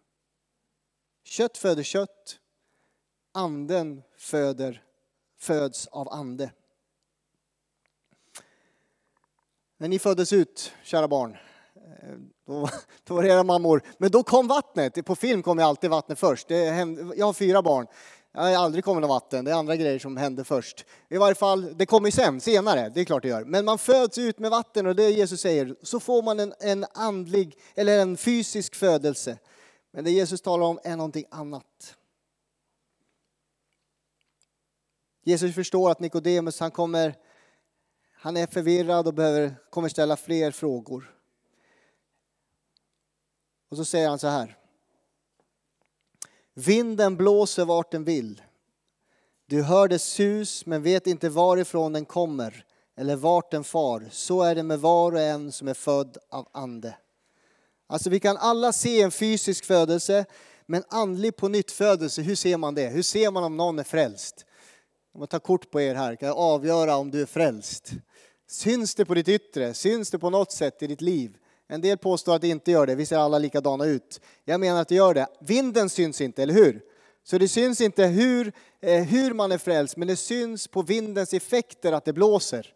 Kött 1.24 1.58
föder 1.58 1.84
kött. 1.84 2.39
Anden 3.34 4.03
föder, 4.18 4.84
föds 5.39 5.88
av 5.88 6.10
ande. 6.10 6.51
När 9.77 9.88
ni 9.88 10.00
föddes 10.00 10.34
ut, 10.34 10.74
kära 10.84 11.08
barn, 11.08 11.38
eh, 11.75 12.18
då, 12.48 12.70
då, 13.03 13.15
var 13.15 13.24
det 13.24 13.30
era 13.30 13.44
mammor. 13.44 13.82
Men 13.98 14.12
då 14.12 14.24
kom 14.24 14.48
vattnet. 14.48 15.06
På 15.06 15.15
film 15.15 15.44
kommer 15.44 15.63
alltid 15.63 15.89
vattnet 15.89 16.20
först. 16.20 16.50
Hände, 16.50 17.15
jag 17.15 17.25
har 17.25 17.34
fyra 17.34 17.62
barn. 17.62 17.88
Det 18.34 18.39
har 18.39 18.53
aldrig 18.53 18.84
kommit 18.84 19.01
något 19.01 19.10
vatten, 19.10 19.46
det 19.46 19.51
är 19.51 19.56
andra 19.56 19.75
grejer 19.75 20.00
som 20.00 20.18
händer 20.18 20.44
först. 20.44 20.86
I 21.10 21.18
varje 21.18 21.36
fall, 21.36 21.77
det 21.77 21.86
kommer 21.86 22.12
sen, 22.12 22.42
senare, 22.42 22.89
det 22.89 23.01
är 23.01 23.06
klart 23.06 23.24
det 23.24 23.30
gör. 23.30 23.46
Men 23.46 23.65
man 23.65 23.77
föds 23.77 24.18
ut 24.18 24.39
med 24.39 24.51
vatten 24.51 24.88
och 24.88 24.96
det 24.96 25.10
Jesus 25.10 25.42
säger, 25.42 25.75
så 25.82 26.00
får 26.00 26.22
man 26.22 26.39
en, 26.39 26.53
en 26.60 26.86
andlig, 26.94 27.58
eller 27.75 28.00
en 28.00 28.18
fysisk 28.18 28.75
födelse. 28.75 29.38
Men 29.95 30.03
det 30.03 30.12
Jesus 30.12 30.41
talar 30.41 30.65
om 30.65 30.79
är 30.83 30.97
någonting 30.97 31.25
annat. 31.29 31.97
Jesus 35.23 35.55
förstår 35.55 35.91
att 35.91 36.00
Nikodemus, 36.00 36.59
han 36.59 36.71
kommer, 36.71 37.15
han 38.13 38.38
är 38.38 38.47
förvirrad 38.47 39.07
och 39.07 39.13
behöver, 39.13 39.55
kommer 39.69 39.89
ställa 39.89 40.15
fler 40.15 40.51
frågor. 40.51 41.15
Och 43.69 43.77
så 43.77 43.85
säger 43.85 44.09
han 44.09 44.19
så 44.19 44.27
här. 44.27 44.57
Vinden 46.53 47.17
blåser 47.17 47.65
vart 47.65 47.91
den 47.91 48.03
vill. 48.03 48.41
Du 49.45 49.63
hör 49.63 49.88
dess 49.88 50.03
sus 50.03 50.65
men 50.65 50.83
vet 50.83 51.07
inte 51.07 51.29
varifrån 51.29 51.93
den 51.93 52.05
kommer 52.05 52.65
eller 52.95 53.15
vart 53.15 53.51
den 53.51 53.63
far. 53.63 54.07
Så 54.12 54.41
är 54.41 54.55
det 54.55 54.63
med 54.63 54.79
var 54.79 55.12
och 55.12 55.21
en 55.21 55.51
som 55.51 55.67
är 55.67 55.73
född 55.73 56.17
av 56.29 56.47
ande. 56.51 56.97
Alltså 57.88 58.10
vi 58.10 58.20
kan 58.20 58.38
alla 58.38 58.74
se 58.74 59.02
en 59.02 59.12
fysisk 59.12 59.66
födelse, 59.66 60.25
men 60.66 60.84
andlig 60.90 61.36
på 61.36 61.48
nytt 61.48 61.72
födelse, 61.72 62.22
hur 62.22 62.36
ser 62.36 62.58
man 62.58 62.75
det? 62.75 62.88
Hur 62.88 63.02
ser 63.02 63.32
man 63.32 63.44
om 63.44 63.58
någon 63.58 63.80
är 63.80 63.84
frälst? 63.84 64.46
Om 65.13 65.22
jag 65.22 65.30
tar 65.30 65.40
kort 65.40 65.72
på 65.72 65.82
er 65.82 65.96
här 65.96 66.16
kan 66.16 66.28
jag 66.28 66.38
avgöra 66.38 66.96
om 66.96 67.12
du 67.12 67.22
är 67.22 67.25
frälst. 67.25 67.92
Syns 68.48 68.96
det 68.96 69.06
på 69.06 69.13
ditt 69.13 69.28
yttre? 69.28 69.74
Syns 69.74 70.12
det 70.12 70.20
på 70.20 70.30
något 70.30 70.52
sätt 70.52 70.84
i 70.84 70.88
ditt 70.88 71.02
liv? 71.02 71.38
En 71.68 71.82
del 71.82 71.98
påstår 71.98 72.36
att 72.36 72.42
det 72.42 72.48
inte 72.48 72.72
gör 72.72 72.88
det, 72.88 72.96
vi 72.96 73.06
ser 73.06 73.18
alla 73.18 73.40
likadana 73.40 73.86
ut. 73.86 74.22
Jag 74.46 74.60
menar 74.60 74.82
att 74.82 74.88
det 74.88 74.96
gör 74.96 75.13
det. 75.13 75.28
Vinden 75.40 75.90
syns 75.90 76.22
inte, 76.22 76.44
eller 76.44 76.54
hur? 76.54 76.82
Så 77.24 77.38
det 77.38 77.48
syns 77.48 77.82
inte 77.82 78.06
hur, 78.06 78.54
eh, 78.82 79.04
hur 79.04 79.34
man 79.34 79.52
är 79.52 79.58
frälst, 79.58 79.98
men 79.98 80.08
det 80.08 80.16
syns 80.16 80.68
på 80.68 80.82
vindens 80.82 81.34
effekter 81.34 81.92
att 81.92 82.06
det 82.06 82.13
blåser. 82.13 82.74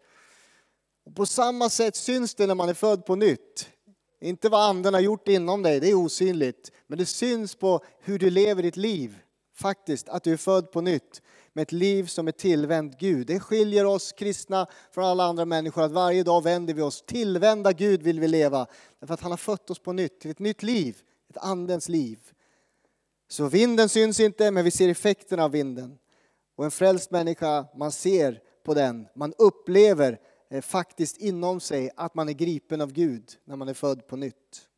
Och 1.06 1.16
på 1.16 1.26
samma 1.26 1.70
sätt 1.70 1.96
syns 1.96 2.34
det 2.34 2.46
när 2.46 2.54
man 2.54 2.68
är 2.68 2.74
född 2.74 3.06
på 3.06 3.16
nytt. 3.16 3.68
Inte 4.20 4.48
vad 4.48 4.68
anden 4.70 4.94
har 4.94 5.00
gjort 5.00 5.28
inom 5.28 5.62
dig, 5.62 5.80
det 5.80 5.90
är 5.90 5.94
osynligt. 5.94 6.72
Men 6.86 6.98
det 6.98 7.06
syns 7.06 7.54
på 7.54 7.84
hur 8.00 8.18
du 8.18 8.30
lever 8.30 8.62
ditt 8.62 8.76
liv, 8.76 9.18
faktiskt, 9.56 10.08
att 10.08 10.24
du 10.24 10.32
är 10.32 10.36
född 10.36 10.72
på 10.72 10.80
nytt 10.80 11.22
med 11.52 11.62
ett 11.62 11.72
liv 11.72 12.06
som 12.06 12.28
är 12.28 12.32
tillvänt 12.32 12.98
Gud. 12.98 13.26
Det 13.26 13.40
skiljer 13.40 13.84
oss 13.84 14.12
kristna 14.12 14.66
från 14.94 15.04
alla 15.04 15.24
andra 15.24 15.44
människor 15.44 15.82
att 15.82 15.92
varje 15.92 16.22
dag 16.22 16.42
vänder 16.42 16.74
vi 16.74 16.82
oss. 16.82 17.02
Tillvända 17.06 17.72
Gud 17.72 18.02
vill 18.02 18.20
vi 18.20 18.28
leva. 18.28 18.66
Därför 19.00 19.14
att 19.14 19.20
han 19.20 19.32
har 19.32 19.36
fött 19.36 19.70
oss 19.70 19.78
på 19.78 19.92
nytt 19.92 20.20
till 20.20 20.30
ett 20.30 20.38
nytt 20.38 20.62
liv, 20.62 20.96
ett 21.30 21.36
andens 21.36 21.88
liv. 21.88 22.18
Så 23.28 23.46
vinden 23.46 23.88
syns 23.88 24.20
inte, 24.20 24.50
men 24.50 24.64
vi 24.64 24.70
ser 24.70 24.88
effekterna 24.88 25.44
av 25.44 25.50
vinden. 25.50 25.98
Och 26.56 26.64
en 26.64 26.70
frälst 26.70 27.10
människa, 27.10 27.66
man 27.76 27.92
ser 27.92 28.40
på 28.64 28.74
den, 28.74 29.06
man 29.14 29.34
upplever 29.38 30.20
Eh, 30.50 30.60
faktiskt 30.60 31.16
inom 31.16 31.60
sig 31.60 31.90
att 31.96 32.14
man 32.14 32.28
är 32.28 32.32
gripen 32.32 32.80
av 32.80 32.92
Gud 32.92 33.38
när 33.44 33.56
man 33.56 33.68
är 33.68 33.74
född 33.74 34.06
på 34.06 34.16
nytt. 34.16 34.68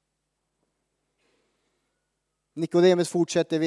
Nikodemus 2.54 3.08
fortsätter 3.08 3.58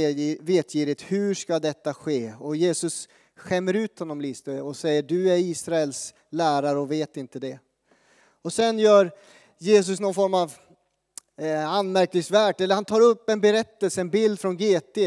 vetgirigt, 0.43 1.01
hur 1.01 1.33
ska 1.33 1.60
detta 1.60 1.93
ske? 1.93 2.33
Och 2.39 2.55
Jesus 2.55 3.10
skämmer 3.36 3.74
ut 3.74 4.00
honom 4.00 4.22
lite 4.22 4.62
och 4.62 4.77
säger, 4.77 5.03
du 5.03 5.31
är 5.31 5.38
Israels 5.38 6.13
lärare 6.29 6.77
och 6.77 6.91
vet 6.91 7.17
inte 7.17 7.39
det. 7.39 7.60
Och 8.41 8.53
sen 8.53 8.79
gör 8.79 9.12
Jesus 9.57 10.00
någon 10.00 10.13
form 10.13 10.33
av 10.33 10.53
eh, 11.38 11.69
anmärkningsvärt, 11.69 12.62
eller 12.62 12.75
han 12.75 12.86
tar 12.86 13.01
upp 13.01 13.29
en 13.29 13.41
berättelse, 13.41 14.01
en 14.01 14.10
bild 14.10 14.39
från 14.39 14.57
GT 14.57 14.98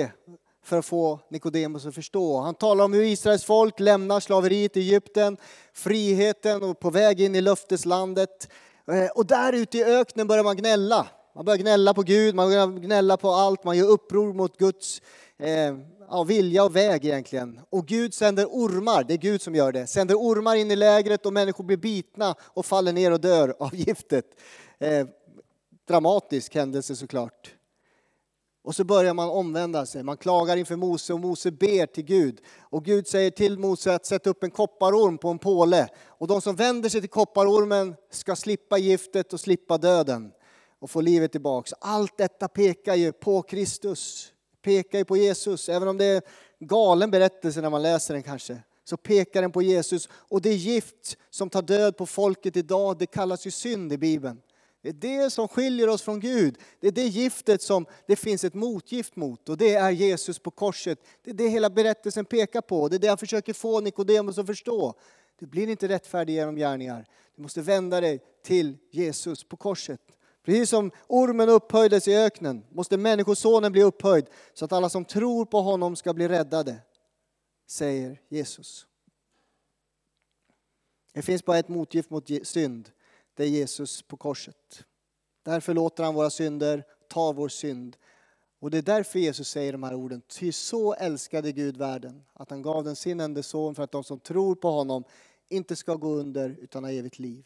för 0.66 0.78
att 0.78 0.84
få 0.84 1.20
Nikodemus 1.30 1.86
att 1.86 1.94
förstå. 1.94 2.40
Han 2.40 2.54
talar 2.54 2.84
om 2.84 2.92
hur 2.92 3.02
Israels 3.02 3.44
folk 3.44 3.80
lämnar 3.80 4.20
slaveriet 4.20 4.76
i 4.76 4.80
Egypten, 4.80 5.36
friheten 5.72 6.62
och 6.62 6.80
på 6.80 6.90
väg 6.90 7.20
in 7.20 7.34
i 7.34 7.40
löfteslandet. 7.40 8.48
Eh, 8.90 9.10
och 9.14 9.26
där 9.26 9.52
ute 9.52 9.78
i 9.78 9.84
öknen 9.84 10.26
börjar 10.26 10.44
man 10.44 10.56
gnälla. 10.56 11.06
Man 11.34 11.44
börjar 11.44 11.58
gnälla 11.58 11.94
på 11.94 12.02
Gud, 12.02 12.34
man 12.34 12.48
börjar 12.48 12.66
gnälla 12.66 13.16
på 13.16 13.30
allt, 13.30 13.64
man 13.64 13.76
gör 13.76 13.88
uppror 13.88 14.32
mot 14.32 14.58
Guds 14.58 15.02
eh, 15.38 15.76
ja, 16.10 16.24
vilja 16.24 16.64
och 16.64 16.76
väg 16.76 17.04
egentligen. 17.04 17.60
Och 17.70 17.86
Gud 17.86 18.14
sänder 18.14 18.46
ormar, 18.46 19.04
det 19.04 19.14
är 19.14 19.18
Gud 19.18 19.42
som 19.42 19.54
gör 19.54 19.72
det, 19.72 19.86
sänder 19.86 20.14
ormar 20.14 20.56
in 20.56 20.70
i 20.70 20.76
lägret 20.76 21.26
och 21.26 21.32
människor 21.32 21.64
blir 21.64 21.76
bitna 21.76 22.34
och 22.40 22.66
faller 22.66 22.92
ner 22.92 23.12
och 23.12 23.20
dör 23.20 23.54
av 23.58 23.74
giftet. 23.74 24.24
Eh, 24.78 25.06
dramatisk 25.88 26.54
händelse 26.54 26.96
såklart. 26.96 27.55
Och 28.66 28.74
så 28.74 28.84
börjar 28.84 29.14
man 29.14 29.28
omvända 29.28 29.86
sig. 29.86 30.02
Man 30.02 30.16
klagar 30.16 30.56
inför 30.56 30.76
Mose 30.76 31.12
och 31.12 31.20
Mose 31.20 31.50
ber 31.50 31.86
till 31.86 32.04
Gud. 32.04 32.40
Och 32.60 32.84
Gud 32.84 33.06
säger 33.06 33.30
till 33.30 33.58
Mose 33.58 33.94
att 33.94 34.06
sätta 34.06 34.30
upp 34.30 34.42
en 34.42 34.50
kopparorm 34.50 35.18
på 35.18 35.28
en 35.28 35.38
påle. 35.38 35.88
Och 36.06 36.26
de 36.26 36.40
som 36.40 36.56
vänder 36.56 36.88
sig 36.88 37.00
till 37.00 37.10
kopparormen 37.10 37.94
ska 38.10 38.36
slippa 38.36 38.78
giftet 38.78 39.32
och 39.32 39.40
slippa 39.40 39.78
döden 39.78 40.32
och 40.78 40.90
få 40.90 41.00
livet 41.00 41.32
tillbaks. 41.32 41.74
Allt 41.80 42.18
detta 42.18 42.48
pekar 42.48 42.94
ju 42.94 43.12
på 43.12 43.42
Kristus, 43.42 44.32
pekar 44.62 44.98
ju 44.98 45.04
på 45.04 45.16
Jesus. 45.16 45.68
Även 45.68 45.88
om 45.88 45.98
det 45.98 46.04
är 46.04 46.22
galen 46.60 47.10
berättelse 47.10 47.60
när 47.60 47.70
man 47.70 47.82
läser 47.82 48.14
den 48.14 48.22
kanske, 48.22 48.62
så 48.84 48.96
pekar 48.96 49.42
den 49.42 49.52
på 49.52 49.62
Jesus. 49.62 50.08
Och 50.12 50.42
det 50.42 50.54
gift 50.54 51.16
som 51.30 51.50
tar 51.50 51.62
död 51.62 51.96
på 51.96 52.06
folket 52.06 52.56
idag, 52.56 52.98
det 52.98 53.06
kallas 53.06 53.46
ju 53.46 53.50
synd 53.50 53.92
i 53.92 53.98
Bibeln. 53.98 54.40
Det 54.92 55.14
är 55.14 55.22
det 55.22 55.30
som 55.30 55.48
skiljer 55.48 55.88
oss 55.88 56.02
från 56.02 56.20
Gud. 56.20 56.58
Det 56.80 56.86
är 56.86 56.92
det 56.92 57.06
giftet 57.06 57.62
som 57.62 57.86
det 58.06 58.16
finns 58.16 58.44
ett 58.44 58.54
motgift 58.54 59.16
mot 59.16 59.48
och 59.48 59.56
det 59.56 59.74
är 59.74 59.90
Jesus 59.90 60.38
på 60.38 60.50
korset. 60.50 60.98
Det 61.22 61.30
är 61.30 61.34
det 61.34 61.48
hela 61.48 61.70
berättelsen 61.70 62.24
pekar 62.24 62.60
på. 62.60 62.88
Det 62.88 62.96
är 62.96 62.98
det 62.98 63.06
jag 63.06 63.20
försöker 63.20 63.52
få 63.52 63.80
Nikodemus 63.80 64.38
att 64.38 64.46
förstå. 64.46 64.94
Du 65.38 65.46
blir 65.46 65.68
inte 65.68 65.88
rättfärdig 65.88 66.34
genom 66.34 66.56
gärningar. 66.56 67.06
Du 67.36 67.42
måste 67.42 67.60
vända 67.60 68.00
dig 68.00 68.20
till 68.42 68.78
Jesus 68.90 69.44
på 69.44 69.56
korset. 69.56 70.00
Precis 70.44 70.70
som 70.70 70.90
ormen 71.06 71.48
upphöjdes 71.48 72.08
i 72.08 72.16
öknen 72.16 72.64
måste 72.70 72.96
Människosonen 72.96 73.72
bli 73.72 73.82
upphöjd 73.82 74.26
så 74.54 74.64
att 74.64 74.72
alla 74.72 74.88
som 74.88 75.04
tror 75.04 75.44
på 75.44 75.60
honom 75.60 75.96
ska 75.96 76.14
bli 76.14 76.28
räddade, 76.28 76.76
säger 77.66 78.20
Jesus. 78.28 78.86
Det 81.12 81.22
finns 81.22 81.44
bara 81.44 81.58
ett 81.58 81.68
motgift 81.68 82.10
mot 82.10 82.30
synd, 82.42 82.90
det 83.36 83.44
är 83.44 83.48
Jesus 83.48 84.02
på 84.02 84.16
korset. 84.16 84.84
Därför 85.42 85.74
låter 85.74 86.04
han 86.04 86.14
våra 86.14 86.30
synder, 86.30 86.84
tar 87.08 87.32
vår 87.32 87.48
synd. 87.48 87.96
Och 88.58 88.70
det 88.70 88.78
är 88.78 88.82
därför 88.82 89.18
Jesus 89.18 89.48
säger 89.48 89.72
de 89.72 89.82
här 89.82 89.94
orden. 89.94 90.22
Ty 90.28 90.52
så 90.52 90.94
älskade 90.94 91.52
Gud 91.52 91.76
världen, 91.76 92.24
att 92.32 92.50
han 92.50 92.62
gav 92.62 92.84
den 92.84 92.96
sin 92.96 93.20
enda 93.20 93.42
son 93.42 93.74
för 93.74 93.82
att 93.82 93.92
de 93.92 94.04
som 94.04 94.20
tror 94.20 94.54
på 94.54 94.70
honom 94.70 95.04
inte 95.48 95.76
ska 95.76 95.94
gå 95.94 96.14
under 96.14 96.56
utan 96.60 96.84
ha 96.84 96.90
evigt 96.90 97.18
liv. 97.18 97.44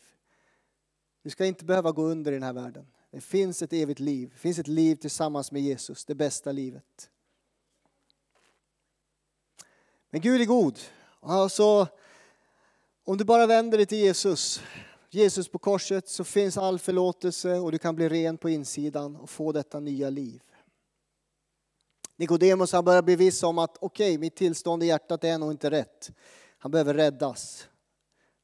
Du 1.22 1.30
ska 1.30 1.46
inte 1.46 1.64
behöva 1.64 1.92
gå 1.92 2.02
under 2.02 2.32
i 2.32 2.34
den 2.34 2.42
här 2.42 2.52
världen. 2.52 2.86
Det 3.10 3.20
finns 3.20 3.62
ett 3.62 3.72
evigt 3.72 4.00
liv. 4.00 4.30
Det 4.32 4.38
finns 4.38 4.58
ett 4.58 4.68
liv 4.68 4.96
tillsammans 4.96 5.52
med 5.52 5.62
Jesus, 5.62 6.04
det 6.04 6.14
bästa 6.14 6.52
livet. 6.52 7.10
Men 10.10 10.20
Gud 10.20 10.40
är 10.40 10.44
god. 10.44 10.78
Alltså, 11.20 11.88
om 13.04 13.16
du 13.16 13.24
bara 13.24 13.46
vänder 13.46 13.78
dig 13.78 13.86
till 13.86 13.98
Jesus, 13.98 14.62
Jesus 15.10 15.48
på 15.48 15.58
korset, 15.58 16.08
så 16.08 16.24
finns 16.24 16.58
all 16.58 16.78
förlåtelse 16.78 17.58
och 17.58 17.72
du 17.72 17.78
kan 17.78 17.96
bli 17.96 18.08
ren 18.08 18.38
på 18.38 18.50
insidan 18.50 19.16
och 19.16 19.30
få 19.30 19.52
detta 19.52 19.80
nya 19.80 20.10
liv. 20.10 20.42
Nikodemus 22.16 22.72
han 22.72 22.84
börjar 22.84 23.02
bli 23.02 23.16
viss 23.16 23.42
om 23.42 23.58
att 23.58 23.76
okej, 23.80 24.10
okay, 24.10 24.18
mitt 24.18 24.36
tillstånd 24.36 24.82
i 24.82 24.86
hjärtat 24.86 25.24
är 25.24 25.38
nog 25.38 25.50
inte 25.50 25.70
rätt. 25.70 26.10
Han 26.58 26.70
behöver 26.70 26.94
räddas. 26.94 27.68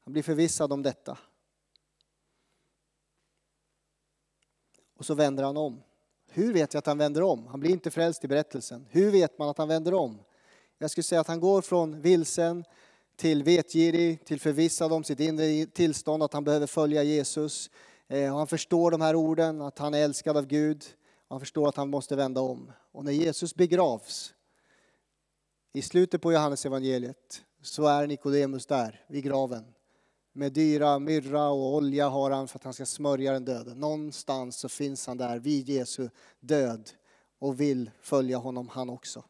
Han 0.03 0.13
blir 0.13 0.23
förvissad 0.23 0.73
om 0.73 0.83
detta. 0.83 1.17
Och 4.97 5.05
så 5.05 5.13
vänder 5.13 5.43
han 5.43 5.57
om. 5.57 5.81
Hur 6.29 6.53
vet 6.53 6.73
jag 6.73 6.79
att 6.79 6.85
han 6.85 6.97
vänder 6.97 7.23
om? 7.23 7.47
Han 7.47 7.59
blir 7.59 7.71
inte 7.71 7.91
frälst 7.91 8.23
i 8.23 8.27
berättelsen. 8.27 8.85
Hur 8.89 9.11
vet 9.11 9.37
man 9.37 9.49
att 9.49 9.57
han 9.57 9.67
vänder 9.67 9.93
om? 9.93 10.19
Jag 10.77 10.91
skulle 10.91 11.03
säga 11.03 11.21
att 11.21 11.27
han 11.27 11.39
går 11.39 11.61
från 11.61 12.01
vilsen 12.01 12.63
till 13.17 13.43
vetgirig, 13.43 14.25
till 14.25 14.39
förvissad 14.39 14.93
om 14.93 15.03
sitt 15.03 15.19
inre 15.19 15.65
tillstånd, 15.65 16.23
att 16.23 16.33
han 16.33 16.43
behöver 16.43 16.67
följa 16.67 17.03
Jesus. 17.03 17.69
Eh, 18.07 18.31
och 18.31 18.37
han 18.37 18.47
förstår 18.47 18.91
de 18.91 19.01
här 19.01 19.15
orden, 19.15 19.61
att 19.61 19.79
han 19.79 19.93
är 19.93 20.03
älskad 20.03 20.37
av 20.37 20.45
Gud. 20.45 20.85
Han 21.29 21.39
förstår 21.39 21.69
att 21.69 21.75
han 21.75 21.89
måste 21.89 22.15
vända 22.15 22.41
om. 22.41 22.71
Och 22.91 23.05
när 23.05 23.11
Jesus 23.11 23.55
begravs, 23.55 24.33
i 25.73 25.81
slutet 25.81 26.21
på 26.21 26.33
Johannes 26.33 26.65
evangeliet 26.65 27.41
så 27.61 27.87
är 27.87 28.07
Nikodemus 28.07 28.65
där 28.65 29.05
vid 29.07 29.23
graven 29.23 29.63
med 30.37 30.53
dyra 30.53 30.99
myrra 30.99 31.49
och 31.49 31.75
olja 31.75 32.09
har 32.09 32.31
han 32.31 32.47
för 32.47 32.59
att 32.59 32.63
han 32.63 32.73
ska 32.73 32.85
smörja 32.85 33.31
den 33.33 33.45
döde. 33.45 33.75
Någonstans 33.75 34.59
så 34.59 34.69
finns 34.69 35.07
han 35.07 35.17
där 35.17 35.39
vid 35.39 35.69
Jesu 35.69 36.09
död 36.39 36.89
och 37.39 37.59
vill 37.59 37.91
följa 38.01 38.37
honom 38.37 38.69
han 38.69 38.89
också. 38.89 39.23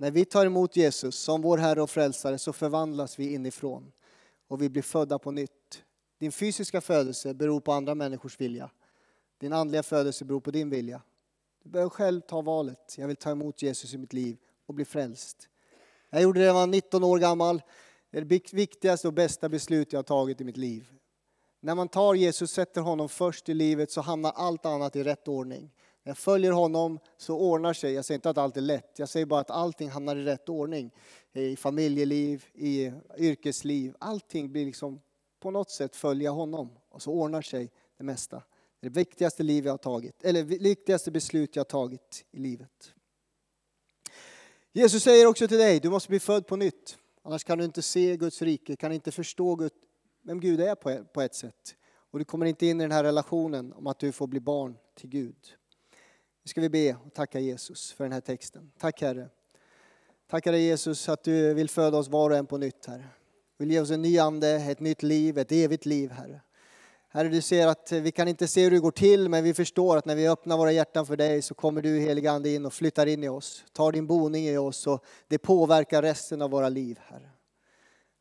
När 0.00 0.10
vi 0.10 0.24
tar 0.24 0.46
emot 0.46 0.76
Jesus 0.76 1.16
som 1.16 1.42
vår 1.42 1.58
Herre 1.58 1.82
och 1.82 1.90
Frälsare 1.90 2.38
så 2.38 2.52
förvandlas 2.52 3.18
vi 3.18 3.34
inifrån 3.34 3.92
och 4.48 4.62
vi 4.62 4.68
blir 4.68 4.82
födda 4.82 5.18
på 5.18 5.30
nytt. 5.30 5.82
Din 6.18 6.32
fysiska 6.32 6.80
födelse 6.80 7.34
beror 7.34 7.60
på 7.60 7.72
andra 7.72 7.94
människors 7.94 8.40
vilja. 8.40 8.70
Din 9.38 9.52
andliga 9.52 9.82
födelse 9.82 10.24
beror 10.24 10.40
på 10.40 10.50
din 10.50 10.70
vilja. 10.70 11.02
Du 11.62 11.70
behöver 11.70 11.90
själv 11.90 12.20
ta 12.20 12.40
valet. 12.40 12.94
Jag 12.98 13.06
vill 13.06 13.16
ta 13.16 13.30
emot 13.30 13.62
Jesus 13.62 13.94
i 13.94 13.98
mitt 13.98 14.12
liv. 14.12 14.36
och 14.66 14.74
bli 14.74 14.84
frälst. 14.84 15.48
Jag 16.10 16.22
gjorde 16.22 16.40
det 16.40 16.42
när 16.42 16.46
jag 16.46 16.54
var 16.54 16.66
19 16.66 17.04
år 17.04 17.18
gammal. 17.18 17.62
Det 18.10 18.18
är 18.18 18.24
det 18.24 18.52
viktigaste 18.52 19.08
och 19.08 19.14
bästa 19.14 19.48
beslut 19.48 19.92
jag 19.92 19.98
har 19.98 20.04
tagit 20.04 20.40
i 20.40 20.44
mitt 20.44 20.56
liv. 20.56 20.88
När 21.60 21.74
man 21.74 21.88
tar 21.88 22.14
Jesus, 22.14 22.50
sätter 22.50 22.80
honom 22.80 23.08
först 23.08 23.48
i 23.48 23.54
livet, 23.54 23.90
så 23.90 24.00
hamnar 24.00 24.32
allt 24.36 24.66
annat 24.66 24.96
i 24.96 25.02
rätt 25.02 25.28
ordning. 25.28 25.70
Jag 26.08 26.18
följer 26.18 26.52
honom 26.52 26.98
så 27.16 27.38
ordnar 27.38 27.72
sig, 27.72 27.92
jag 27.92 28.04
säger 28.04 28.18
inte 28.18 28.30
att 28.30 28.38
allt 28.38 28.56
är 28.56 28.60
lätt, 28.60 28.98
jag 28.98 29.08
säger 29.08 29.26
bara 29.26 29.40
att 29.40 29.50
allting 29.50 29.88
hamnar 29.88 30.16
i 30.16 30.24
rätt 30.24 30.48
ordning. 30.48 30.90
I 31.32 31.56
familjeliv, 31.56 32.46
i 32.54 32.92
yrkesliv, 33.18 33.94
allting 33.98 34.52
blir 34.52 34.66
liksom 34.66 35.00
på 35.40 35.50
något 35.50 35.70
sätt 35.70 35.96
följa 35.96 36.30
honom. 36.30 36.70
Och 36.88 37.02
så 37.02 37.12
ordnar 37.12 37.42
sig 37.42 37.70
det 37.96 38.04
mesta. 38.04 38.36
Det 38.80 38.86
är 38.86 38.90
det 38.90 38.98
viktigaste, 38.98 39.42
liv 39.42 39.64
jag 39.64 39.72
har 39.72 39.78
tagit, 39.78 40.24
eller 40.24 40.42
viktigaste 40.42 41.10
beslut 41.10 41.56
jag 41.56 41.60
har 41.60 41.64
tagit 41.64 42.24
i 42.30 42.38
livet. 42.38 42.92
Jesus 44.72 45.02
säger 45.02 45.26
också 45.26 45.48
till 45.48 45.58
dig, 45.58 45.80
du 45.80 45.90
måste 45.90 46.08
bli 46.08 46.20
född 46.20 46.46
på 46.46 46.56
nytt. 46.56 46.98
Annars 47.22 47.44
kan 47.44 47.58
du 47.58 47.64
inte 47.64 47.82
se 47.82 48.16
Guds 48.16 48.42
rike, 48.42 48.76
kan 48.76 48.92
inte 48.92 49.12
förstå 49.12 49.68
vem 50.22 50.40
Gud 50.40 50.60
är 50.60 50.74
på 51.04 51.20
ett 51.20 51.34
sätt. 51.34 51.76
Och 52.10 52.18
du 52.18 52.24
kommer 52.24 52.46
inte 52.46 52.66
in 52.66 52.80
i 52.80 52.84
den 52.84 52.92
här 52.92 53.04
relationen 53.04 53.72
om 53.72 53.86
att 53.86 53.98
du 53.98 54.12
får 54.12 54.26
bli 54.26 54.40
barn 54.40 54.76
till 54.94 55.08
Gud. 55.08 55.54
Nu 56.48 56.50
ska 56.50 56.60
vi 56.60 56.68
be 56.68 56.96
och 57.06 57.14
tacka 57.14 57.40
Jesus 57.40 57.92
för 57.92 58.04
den 58.04 58.12
här 58.12 58.20
texten. 58.20 58.70
Tack 58.78 59.00
Herre. 59.02 59.28
Tack 60.30 60.46
Herre 60.46 60.58
Jesus 60.58 61.08
att 61.08 61.24
du 61.24 61.54
vill 61.54 61.70
föda 61.70 61.98
oss 61.98 62.08
var 62.08 62.30
och 62.30 62.36
en 62.36 62.46
på 62.46 62.58
nytt 62.58 62.86
Herre. 62.86 63.08
Du 63.56 63.64
vill 63.64 63.70
ge 63.70 63.80
oss 63.80 63.90
en 63.90 64.02
ny 64.02 64.18
ande, 64.18 64.50
ett 64.50 64.80
nytt 64.80 65.02
liv, 65.02 65.38
ett 65.38 65.52
evigt 65.52 65.86
liv 65.86 66.10
Herre. 66.10 66.40
Herre, 67.08 67.28
du 67.28 67.40
ser 67.42 67.66
att 67.66 67.92
vi 67.92 68.10
kan 68.10 68.28
inte 68.28 68.48
se 68.48 68.64
hur 68.64 68.70
det 68.70 68.78
går 68.78 68.90
till, 68.90 69.28
men 69.28 69.44
vi 69.44 69.54
förstår 69.54 69.96
att 69.96 70.04
när 70.04 70.14
vi 70.14 70.28
öppnar 70.28 70.56
våra 70.56 70.72
hjärtan 70.72 71.06
för 71.06 71.16
dig 71.16 71.42
så 71.42 71.54
kommer 71.54 71.82
du 71.82 71.98
heliga 71.98 72.30
Ande 72.30 72.50
in 72.50 72.66
och 72.66 72.72
flyttar 72.72 73.06
in 73.06 73.24
i 73.24 73.28
oss, 73.28 73.64
tar 73.72 73.92
din 73.92 74.06
boning 74.06 74.46
i 74.48 74.56
oss 74.56 74.86
och 74.86 75.04
det 75.28 75.38
påverkar 75.38 76.02
resten 76.02 76.42
av 76.42 76.50
våra 76.50 76.68
liv, 76.68 76.98
Herre. 77.02 77.30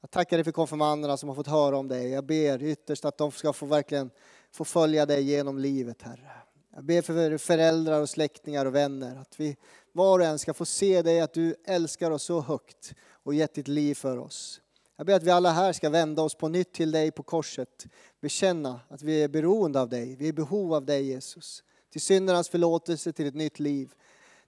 Jag 0.01 0.11
tackar 0.11 0.37
dig 0.37 0.43
för 0.43 0.51
konfirmanderna 0.51 1.17
som 1.17 1.29
har 1.29 1.35
fått 1.35 1.47
höra 1.47 1.77
om 1.77 1.87
dig. 1.87 2.09
Jag 2.09 2.25
ber 2.25 2.63
ytterst 2.63 3.05
att 3.05 3.17
de 3.17 3.31
ska 3.31 3.53
få 3.53 3.65
verkligen 3.65 4.09
få 4.51 4.65
följa 4.65 5.05
dig 5.05 5.23
genom 5.23 5.59
livet, 5.59 6.01
Herre. 6.01 6.31
Jag 6.77 6.85
ber 6.85 7.01
för 7.01 7.37
föräldrar 7.37 8.01
och 8.01 8.09
släktingar 8.09 8.65
och 8.65 8.75
vänner 8.75 9.15
att 9.15 9.39
vi 9.39 9.57
var 9.91 10.19
och 10.19 10.25
en 10.25 10.39
ska 10.39 10.53
få 10.53 10.65
se 10.65 11.01
dig, 11.01 11.19
att 11.21 11.33
du 11.33 11.55
älskar 11.65 12.11
oss 12.11 12.23
så 12.23 12.41
högt 12.41 12.93
och 13.09 13.33
gett 13.33 13.53
ditt 13.53 13.67
liv 13.67 13.95
för 13.95 14.17
oss. 14.17 14.61
Jag 14.95 15.05
ber 15.05 15.13
att 15.13 15.23
vi 15.23 15.31
alla 15.31 15.51
här 15.51 15.73
ska 15.73 15.89
vända 15.89 16.21
oss 16.21 16.35
på 16.35 16.47
nytt 16.47 16.73
till 16.73 16.91
dig 16.91 17.11
på 17.11 17.23
korset. 17.23 17.85
Bekänna 18.19 18.79
att 18.87 19.01
vi 19.01 19.23
är 19.23 19.27
beroende 19.27 19.81
av 19.81 19.89
dig. 19.89 20.15
Vi 20.15 20.25
är 20.25 20.29
i 20.29 20.33
behov 20.33 20.73
av 20.73 20.85
dig 20.85 21.03
Jesus. 21.03 21.63
Till 21.89 22.01
syndernas 22.01 22.49
förlåtelse, 22.49 23.13
till 23.13 23.27
ett 23.27 23.35
nytt 23.35 23.59
liv. 23.59 23.93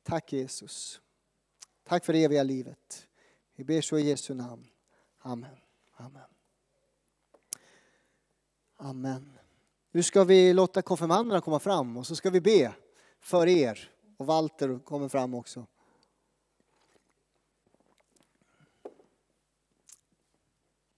Tack 0.04 0.34
Jesus. 0.34 1.02
Tack 1.88 2.06
för 2.06 2.14
det 2.14 2.24
eviga 2.24 2.44
livet. 2.44 3.08
Vi 3.56 3.64
ber 3.64 3.82
så 3.82 3.98
i 3.98 4.02
Jesu 4.02 4.34
namn. 4.34 4.68
Amen. 5.20 5.58
Amen. 5.98 6.22
Amen. 8.78 9.39
Nu 9.92 10.04
ska 10.04 10.24
vi 10.24 10.54
låta 10.54 10.82
konfirmanderna 10.82 11.42
komma 11.42 11.60
fram 11.60 11.98
och 11.98 12.08
så 12.08 12.16
ska 12.16 12.30
vi 12.30 12.42
be 12.42 12.72
för 13.22 13.48
er. 13.48 13.90
Och 14.18 14.26
Walter 14.26 14.80
kommer 14.80 15.10
fram 15.10 15.34
också. 15.34 15.66